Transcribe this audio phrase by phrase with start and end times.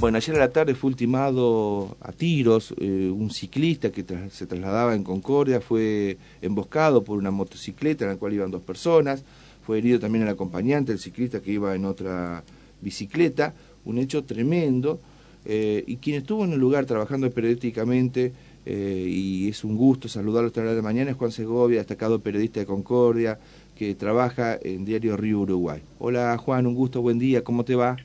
[0.00, 4.94] Bueno, ayer a la tarde fue ultimado a tiros eh, un ciclista que se trasladaba
[4.94, 9.22] en Concordia, fue emboscado por una motocicleta en la cual iban dos personas,
[9.66, 12.42] fue herido también el acompañante, el ciclista que iba en otra
[12.80, 13.52] bicicleta,
[13.84, 15.00] un hecho tremendo,
[15.44, 18.32] eh, y quien estuvo en el lugar trabajando periodísticamente,
[18.64, 22.20] eh, y es un gusto saludarlo esta hora de la mañana, es Juan Segovia, destacado
[22.20, 23.38] periodista de Concordia,
[23.76, 25.82] que trabaja en Diario Río Uruguay.
[25.98, 27.98] Hola Juan, un gusto, buen día, ¿cómo te va?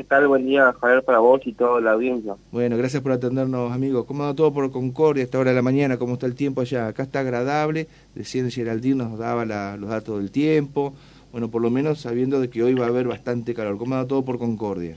[0.00, 0.28] ¿Qué tal?
[0.28, 2.34] Buen día, Javier, para vos y toda la audiencia.
[2.52, 4.06] Bueno, gracias por atendernos, amigos.
[4.06, 5.98] ¿Cómo va todo por Concordia a esta hora de la mañana?
[5.98, 6.86] ¿Cómo está el tiempo allá?
[6.86, 7.86] Acá está agradable.
[8.16, 9.44] Recién Geraldine nos daba
[9.76, 10.94] los datos del tiempo.
[11.32, 13.76] Bueno, por lo menos sabiendo de que hoy va a haber bastante calor.
[13.76, 14.96] ¿Cómo va todo por Concordia?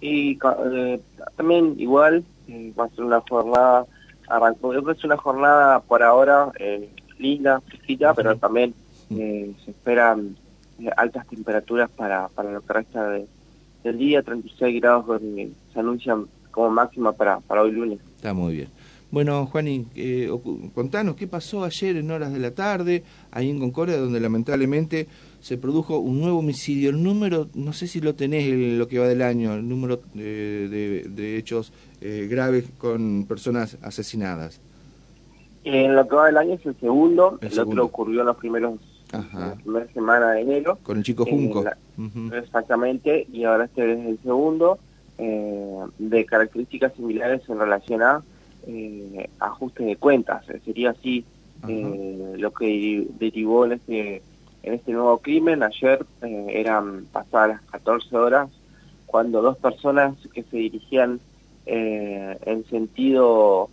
[0.00, 0.38] Y
[0.72, 1.00] eh,
[1.36, 3.84] también igual, eh, va a ser una jornada,
[4.28, 8.72] arrancó, creo que es una jornada por ahora eh, linda, fresquita, pero también
[9.10, 10.38] se esperan
[10.96, 13.26] altas temperaturas para, para lo que resta de
[13.82, 15.20] del día, 36 grados
[15.72, 17.98] se anuncian como máxima para, para hoy lunes.
[18.16, 18.68] Está muy bien.
[19.12, 20.30] Bueno, Juanín, eh,
[20.74, 25.06] contanos qué pasó ayer en horas de la tarde, ahí en Concordia, donde lamentablemente
[25.38, 26.88] se produjo un nuevo homicidio.
[26.88, 30.00] El número, no sé si lo tenés en lo que va del año, el número
[30.14, 34.62] de, de, hechos eh, graves con personas asesinadas.
[35.64, 38.80] En lo que va del año es el segundo, el, otro ocurrió en los primeros
[39.12, 40.78] la primera semana de enero.
[40.82, 41.64] Con el chico Junco.
[42.32, 44.78] Exactamente, y ahora este es el segundo,
[45.18, 48.22] eh, de características similares en relación a
[48.66, 50.44] eh, ajuste de cuentas.
[50.64, 51.24] Sería así
[51.68, 54.22] eh, lo que derivó en este,
[54.62, 55.62] en este nuevo crimen.
[55.62, 58.48] Ayer eran pasadas las 14 horas
[59.06, 61.20] cuando dos personas que se dirigían
[61.66, 63.68] en sentido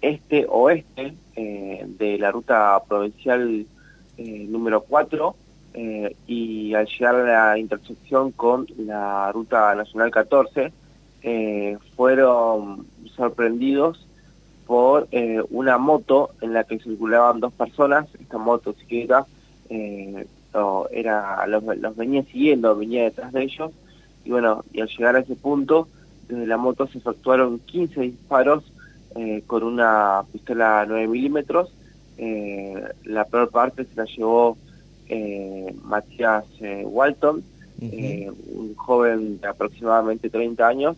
[0.00, 3.66] este-oeste eh, de la ruta provincial
[4.16, 5.34] eh, número 4
[5.74, 10.72] eh, y al llegar a la intersección con la ruta nacional 14
[11.94, 14.06] fueron sorprendidos
[14.66, 15.08] por
[15.50, 19.26] una moto en la que circulaban dos personas, esta motocicleta
[19.68, 23.72] era, los, los venía siguiendo, venía detrás de ellos.
[24.24, 25.88] Y bueno, y al llegar a ese punto
[26.28, 28.64] desde la moto se efectuaron 15 disparos
[29.20, 31.72] eh, con una pistola 9 milímetros.
[32.18, 34.56] Eh, la peor parte se la llevó
[35.08, 36.44] eh, Matías
[36.84, 37.42] Walton,
[37.80, 40.96] un joven de aproximadamente 30 años,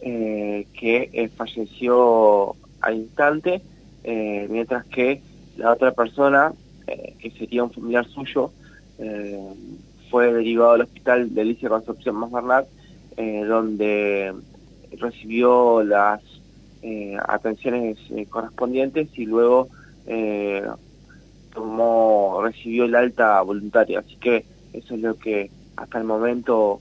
[0.00, 3.62] que falleció al instante,
[4.04, 5.20] mientras que
[5.56, 6.52] la otra persona,
[6.86, 8.50] que sería un familiar suyo,
[10.10, 12.66] fue derivado al hospital de Alicia Concepción Más Bernat,
[13.16, 14.32] donde
[14.98, 16.22] recibió las
[16.84, 19.68] eh, atenciones eh, correspondientes y luego
[20.04, 20.64] eh,
[21.54, 24.00] tomó, recibió el alta voluntaria.
[24.00, 26.80] Así que eso es lo que hasta el momento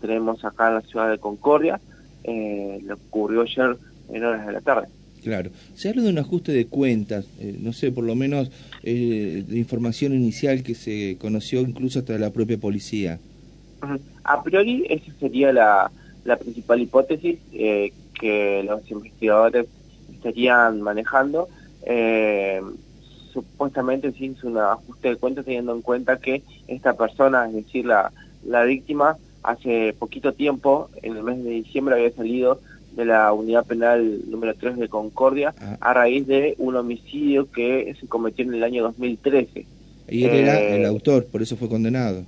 [0.00, 1.80] tenemos acá en la ciudad de Concordia.
[2.24, 3.76] lo ocurrió ayer
[4.10, 4.88] en horas de la tarde.
[5.22, 5.50] Claro.
[5.74, 7.26] Se habla de un ajuste de cuentas,
[7.58, 8.50] no sé, por lo menos
[8.82, 13.18] de información inicial que se conoció incluso hasta la propia policía.
[14.22, 15.90] A priori, esa sería la,
[16.26, 17.38] la principal hipótesis.
[18.18, 19.66] Que los investigadores
[20.12, 21.48] estarían manejando.
[21.84, 22.60] Eh,
[23.32, 27.86] supuestamente sí es un ajuste de cuentas teniendo en cuenta que esta persona, es decir,
[27.86, 28.12] la,
[28.44, 32.60] la víctima, hace poquito tiempo, en el mes de diciembre, había salido
[32.96, 35.76] de la unidad penal número 3 de Concordia ah.
[35.80, 39.66] a raíz de un homicidio que se cometió en el año 2013.
[40.08, 42.24] Y él era el eh, autor, por eso fue condenado.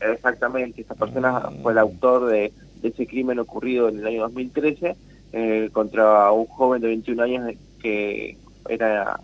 [0.00, 1.52] Exactamente, esta persona ah.
[1.62, 4.96] fue el autor de, de, ese crimen ocurrido en el año 2013
[5.36, 8.36] eh, contra un joven de 21 años que
[8.68, 9.18] era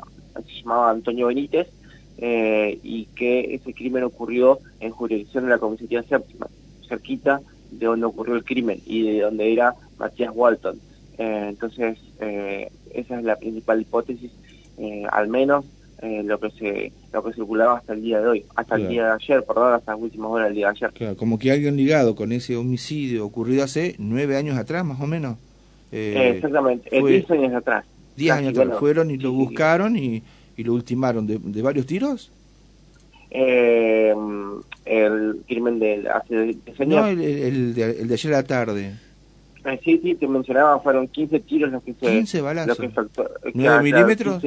[0.45, 1.69] se llamaba Antonio Benítez
[2.19, 6.49] eh, y que ese crimen ocurrió en jurisdicción de la comisaría séptima,
[6.89, 7.41] cerquita
[7.71, 10.81] de donde ocurrió el crimen y de donde era Matías Walton.
[11.17, 14.33] Eh, entonces, esa es la principal hipótesis,
[15.13, 15.65] al menos
[16.03, 19.13] lo que se lo que circulaba hasta el día de hoy, hasta el día de
[19.13, 20.93] ayer, perdón, hasta las últimas horas del día de ayer.
[20.93, 25.07] Claro, como que alguien ligado con ese homicidio ocurrido hace nueve años atrás, más o
[25.07, 25.37] menos.
[25.93, 27.85] Eh, Exactamente, 10 años atrás.
[28.17, 30.23] 10 años atrás, fueron y lo buscaron y,
[30.57, 31.27] y lo ultimaron.
[31.27, 32.31] ¿De, varios tiros?
[33.31, 34.15] Eh,
[34.85, 36.57] el crimen de hace
[36.87, 38.95] No, el, el, de, el de ayer a la tarde.
[39.65, 42.07] Eh, sí, sí, te mencionaba, fueron 15 tiros los que se...
[42.07, 42.79] 15 balazos.
[42.79, 44.43] que ¿9 milímetros?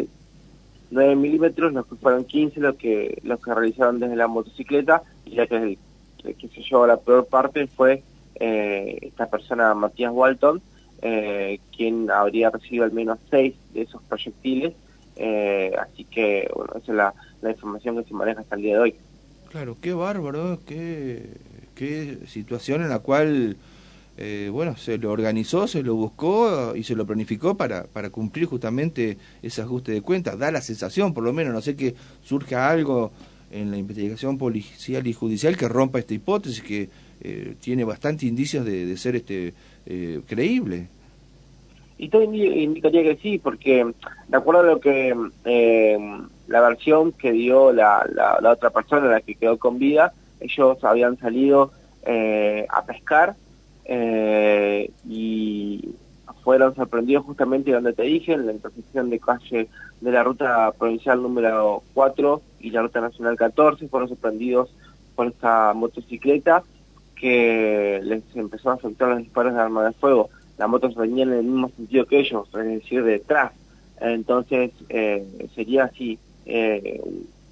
[0.92, 5.36] 9 milímetros, los que fueron 15 los que, los que realizaron desde la motocicleta, y
[5.36, 5.78] la que,
[6.24, 8.04] que se llevó la peor parte fue
[8.36, 10.62] eh, esta persona, Matías Walton,
[11.05, 14.73] eh, quien habría recibido al menos seis de esos proyectiles.
[15.17, 16.88] Eh, así que, esa es
[17.41, 18.95] la, información que se maneja hasta el día de hoy.
[19.51, 21.27] Claro, qué bárbaro, qué,
[22.27, 23.57] situación en la cual
[24.17, 29.17] eh, bueno, se lo organizó, se lo buscó y se lo planificó para cumplir justamente
[29.41, 30.39] ese ajuste de cuentas.
[30.39, 33.11] Da la sensación, por lo menos, no sé que surja algo
[33.53, 36.89] en la investigación policial y judicial que rompa esta hipótesis, que
[37.21, 39.53] eh, tiene bastante indicios de, ser este
[39.85, 40.88] eh, creíble.
[41.97, 43.85] Y todo indicaría que sí, porque
[44.27, 45.15] de acuerdo a lo que
[46.47, 51.17] la versión que dio la, la, otra persona, la que quedó con vida, ellos habían
[51.17, 51.71] salido
[52.06, 53.35] a pescar
[53.85, 55.95] eh, y
[56.44, 59.67] fueron sorprendidos justamente donde te dije, en la intersección de calle
[60.01, 64.74] de la ruta provincial número 4 y la ruta nacional 14, fueron sorprendidos
[65.15, 66.63] por esta motocicleta
[67.15, 70.30] que les empezó a afectar los disparos de arma de fuego.
[70.57, 73.51] La moto venía en el mismo sentido que ellos, es decir, detrás.
[74.00, 77.01] Entonces, eh, sería así, eh,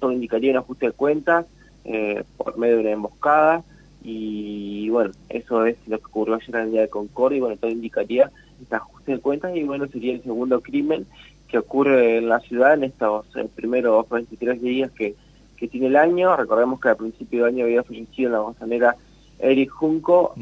[0.00, 1.46] todo indicaría un ajuste de cuentas
[1.84, 3.62] eh, por medio de una emboscada,
[4.04, 7.56] y bueno, eso es lo que ocurrió ayer en el día de Concordia y bueno,
[7.56, 8.30] todo indicaría
[8.60, 11.06] este ajuste de cuentas y bueno, sería el segundo crimen
[11.52, 15.14] que ocurre en la ciudad en estos primeros 23 días que,
[15.58, 16.34] que tiene el año.
[16.34, 18.96] Recordemos que al principio de año había fallecido en la manzanera
[19.38, 20.34] Eric Junco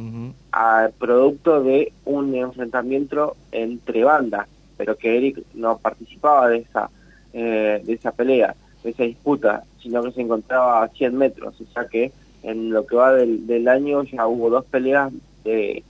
[0.52, 4.46] al producto de un enfrentamiento entre bandas,
[4.76, 6.90] pero que Eric no participaba de esa,
[7.32, 8.54] eh, de esa pelea,
[8.84, 12.12] de esa disputa, sino que se encontraba a 100 metros, o sea que
[12.44, 15.82] en lo que va del, del año ya hubo dos peleas de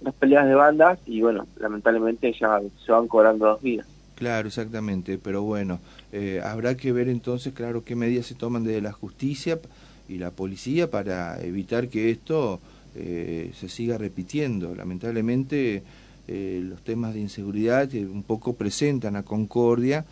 [0.00, 3.86] dos peleas de bandas y bueno, lamentablemente ya se van cobrando dos vidas.
[4.18, 5.78] Claro, exactamente, pero bueno,
[6.10, 9.60] eh, habrá que ver entonces, claro, qué medidas se toman desde la justicia
[10.08, 12.58] y la policía para evitar que esto
[12.96, 14.74] eh, se siga repitiendo.
[14.74, 15.84] Lamentablemente
[16.26, 20.04] eh, los temas de inseguridad un poco presentan a Concordia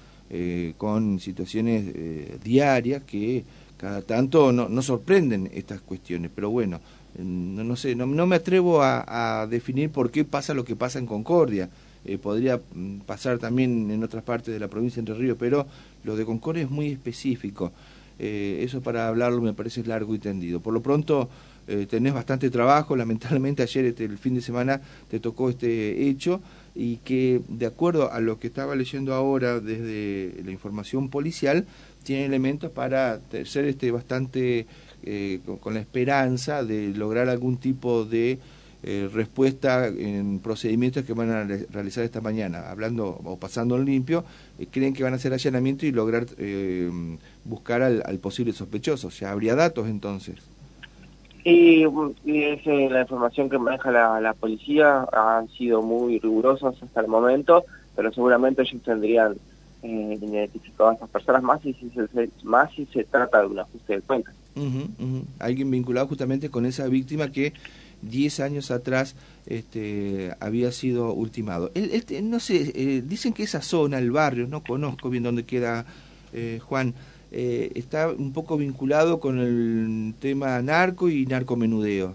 [0.77, 3.45] con situaciones diarias que
[3.77, 6.81] cada tanto no, sorprenden estas cuestiones, pero bueno,
[7.17, 10.99] no, no sé, no, no, me atrevo a, definir por qué pasa lo que pasa
[11.01, 11.71] en Concordia.
[12.07, 15.67] Eh, podría mm, pasar también en otras partes de la provincia de Entre Ríos, pero
[16.05, 17.73] lo de Concordia es muy específico.
[18.19, 20.61] Eh, eso para hablarlo me parece largo y tendido.
[20.61, 21.29] Por lo pronto
[21.69, 24.81] eh, tenés bastante trabajo, lamentablemente ayer este, el fin de semana
[25.11, 26.41] te tocó este hecho
[26.75, 31.67] y que de acuerdo a lo que estaba leyendo ahora desde la información policial,
[32.05, 34.67] tiene elementos para ser este bastante
[35.03, 38.39] eh, con, la esperanza de lograr algún tipo de
[38.83, 42.71] eh, respuesta en procedimientos que van a realizar esta mañana.
[42.71, 44.25] Hablando o pasando en limpio,
[44.59, 46.27] eh, creen que van a hacer allanamiento y lograr
[47.45, 49.11] buscar al, posible sospechoso.
[49.11, 50.37] ¿Ya habría datos entonces?
[51.45, 51.85] Y,
[52.25, 57.65] es la información que maneja la, la policía, han sido muy rigurosos hasta el momento,
[57.95, 59.37] pero seguramente ellos tendrían
[59.83, 63.59] eh, identificado a estas personas más y si se, más si se trata de un
[63.59, 64.35] ajuste de cuentas.
[65.39, 67.53] Alguien vinculado justamente con esa víctima que
[68.03, 69.15] 10 años atrás
[69.47, 71.71] este, había sido ultimado.
[71.75, 71.91] Él,
[72.25, 75.87] no sé, eh, dicen que esa zona, el barrio, no conozco bien dónde queda
[76.33, 76.95] eh, Juan,
[77.33, 82.15] eh, está un poco vinculado con el tema narco y narcomenudeo.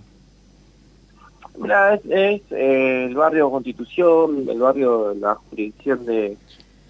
[1.57, 6.37] Mira, es, es el barrio Constitución, el barrio, la jurisdicción de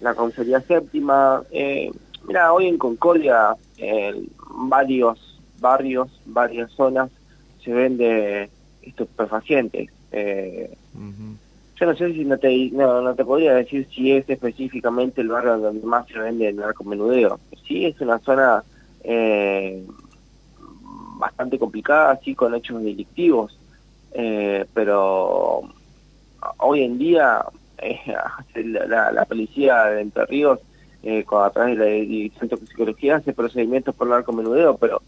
[0.00, 1.42] la Comisaría Séptima.
[1.50, 1.90] Eh,
[2.26, 3.56] mira, hoy en Concordia,
[4.68, 7.10] varios barrios, varias zonas,
[7.64, 8.50] se vende
[8.82, 9.90] estupefacientes.
[10.10, 10.74] Eh,
[11.80, 15.58] Yo no sé si no te, no, te podría decir si es específicamente el barrio
[15.58, 17.40] donde más se vende el narcomenudeo.
[17.66, 18.62] Sí, es una zona
[19.04, 19.84] eh,
[21.16, 23.58] bastante complicada, así con hechos delictivos,
[24.12, 25.62] eh, pero
[26.58, 27.44] hoy en día
[28.54, 30.60] la, la, policía de Entre Ríos,
[31.02, 35.02] eh, a través de la Dirección de Psicología, hace procedimientos por narcomenudeo, pero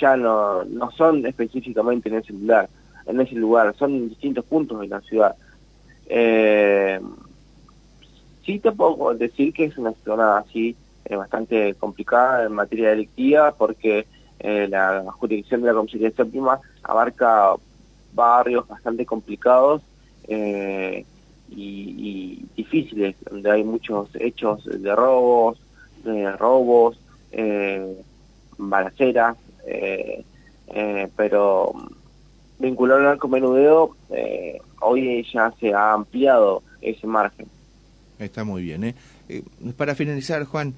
[0.00, 2.68] ya no, no son específicamente en ese lugar,
[3.06, 5.34] en ese lugar, son distintos puntos de la ciudad.
[6.08, 7.00] Eh,
[8.44, 10.76] sí te puedo decir que es una zona así
[11.08, 14.06] bastante complicada en materia delictiva porque
[14.38, 17.54] eh, la jurisdicción de la Comisaría Séptima abarca
[18.12, 19.82] barrios bastante complicados
[20.28, 21.04] eh,
[21.50, 25.58] y, difíciles, donde hay muchos hechos de robos,
[26.04, 26.98] de robos,
[27.32, 27.96] eh,
[28.58, 29.36] balaceras,
[31.16, 31.72] pero
[32.58, 37.46] vinculado al narcomenudeo, eh, hoy ya se ha ampliado ese margen.
[38.18, 38.84] Está muy bien.
[38.84, 38.94] ¿eh?
[39.28, 39.42] eh
[39.76, 40.74] para finalizar, Juan,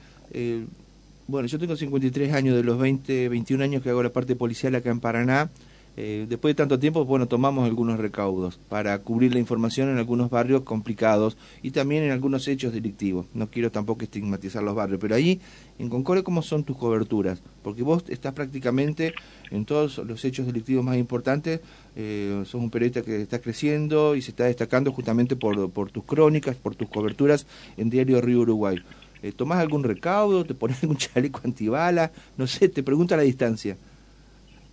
[1.27, 4.75] bueno, yo tengo 53 años, de los 20, 21 años que hago la parte policial
[4.75, 5.51] acá en Paraná,
[6.01, 10.31] eh, después de tanto tiempo, bueno, tomamos algunos recaudos para cubrir la información en algunos
[10.31, 13.27] barrios complicados y también en algunos hechos delictivos.
[13.35, 15.41] No quiero tampoco estigmatizar los barrios, pero ahí,
[15.81, 17.43] en Concordia, ¿cómo son tus coberturas?
[17.65, 19.13] Porque vos estás prácticamente
[19.51, 21.63] en todos los hechos delictivos más importantes,
[21.97, 26.55] eh, sos un periodista que está creciendo y se está destacando justamente por, tus crónicas,
[26.55, 27.45] por tus coberturas
[27.77, 28.77] en Diario Río Uruguay.
[29.21, 30.45] Eh, ¿Tomás algún recaudo?
[30.45, 32.13] ¿Te pones algún chaleco antibala?
[32.37, 33.77] No sé, te pregunto a la distancia.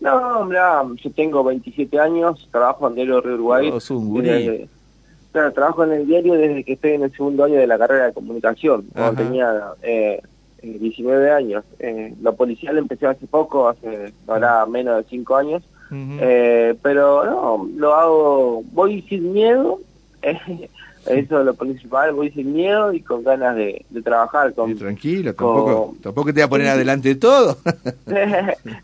[0.06, 3.72] No, mira, yo tengo 27 años, trabajo en Diario Río Uruguay.
[5.32, 8.06] claro, trabajo en el diario desde que estoy en el segundo año de la carrera
[8.06, 10.22] de comunicación, cuando tenía eh,
[10.62, 11.64] 19 años.
[11.80, 17.68] Eh, lo policial empecé hace poco, hace ahora menos de 5 años, eh, pero no,
[17.76, 19.80] lo hago, voy sin miedo.
[21.06, 24.54] Eso es lo principal, voy sin miedo y con ganas de, trabajar.
[24.54, 27.58] Con, tranquilo, tampoco, tampoco te voy a poner adelante de todo.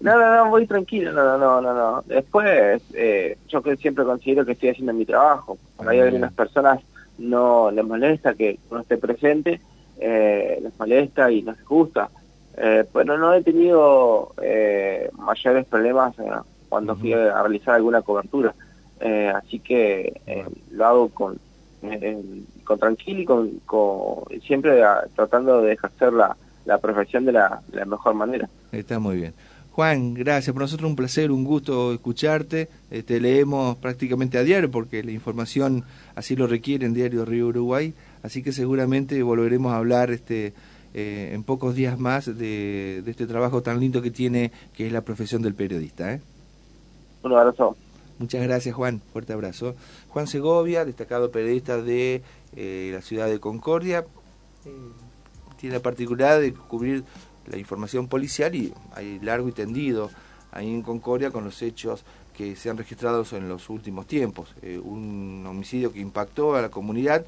[0.02, 2.04] no, no, no, voy tranquilo, no, no, no, no.
[2.06, 5.58] Después, eh, yo siempre considero que estoy haciendo mi trabajo.
[5.78, 6.80] Por ahí algunas personas
[7.18, 9.60] no les molesta que uno esté presente,
[10.00, 12.10] eh, les molesta y no se gusta.
[12.58, 16.30] Eh, pero no he tenido eh, mayores problemas eh,
[16.68, 18.54] cuando fui a realizar alguna cobertura.
[19.36, 20.22] así que
[20.72, 21.40] lo hago con
[22.64, 24.82] con tranquilo y con, siempre
[25.16, 26.36] tratando de ejercer la,
[26.66, 28.50] la profesión de la, mejor manera.
[28.72, 29.34] Está muy bien.
[29.72, 30.54] Juan, gracias.
[30.54, 32.68] Por nosotros un placer, un gusto escucharte.
[32.90, 35.86] Te este, leemos prácticamente a diario porque la información
[36.16, 37.94] así lo requiere en Diario Río Uruguay.
[38.22, 40.54] Así que seguramente volveremos a hablar este,
[40.94, 44.94] eh, en pocos días más de, de, este trabajo tan lindo que tiene, que es
[44.94, 46.14] la profesión del periodista.
[46.14, 46.22] ¿eh?
[47.24, 47.78] Un abrazo.
[48.20, 49.02] Muchas gracias, Juan.
[49.12, 49.76] Fuerte abrazo.
[50.10, 52.22] Juan Segovia, destacado periodista de
[52.56, 54.06] eh, la ciudad de Concordia,
[54.66, 54.72] eh,
[55.58, 57.04] tiene la particularidad de cubrir
[57.48, 60.10] la información policial y hay largo y tendido
[60.52, 62.04] ahí en Concordia con los hechos
[62.36, 64.54] que se han registrado en los últimos tiempos.
[64.62, 67.26] Eh, un homicidio que impactó a la comunidad,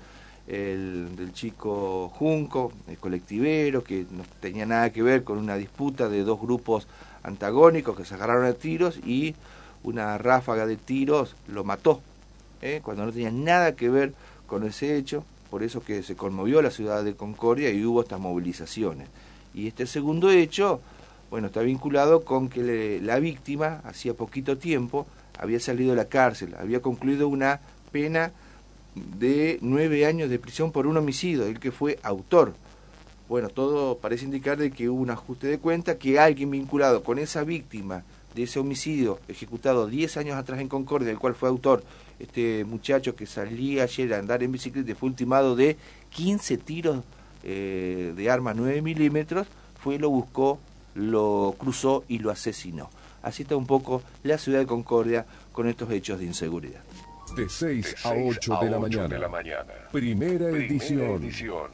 [0.48, 6.10] el del chico Junco, el colectivero, que no tenía nada que ver con una disputa
[6.10, 6.88] de dos grupos
[7.24, 9.36] antagónicos que se agarraron a tiros y
[9.84, 12.02] una ráfaga de tiros lo mató,
[12.62, 12.82] ¿eh?
[12.84, 14.14] cuando no tenía nada que ver
[14.48, 18.20] con ese hecho, por eso que se conmovió la ciudad de Concordia y hubo estas
[18.20, 19.08] movilizaciones.
[19.54, 20.82] Y este segundo hecho,
[21.30, 25.06] bueno, está vinculado con que la víctima, hacía poquito tiempo,
[25.38, 27.60] había salido de la cárcel, había concluido una
[27.92, 28.32] pena
[28.96, 32.54] de nueve años de prisión por un homicidio, el que fue autor.
[33.30, 37.20] Bueno, todo parece indicar de que hubo un ajuste de cuenta, que alguien vinculado con
[37.20, 38.04] esa víctima
[38.36, 41.84] de ese homicidio ejecutado 10 años atrás en Concordia, del cual fue autor
[42.20, 45.78] este muchacho que salía ayer a andar en bicicleta y fue ultimado de
[46.12, 47.04] 15 tiros
[47.44, 49.48] eh, de arma 9 milímetros,
[49.80, 50.60] fue, lo buscó,
[50.96, 52.90] lo cruzó y lo asesinó.
[53.22, 56.82] Así está un poco la ciudad de Concordia con estos hechos de inseguridad.
[57.36, 58.80] De 6 a 8, de, la
[59.28, 59.66] mañana.
[59.92, 61.24] Primera, edición.
[61.24, 61.72] edición.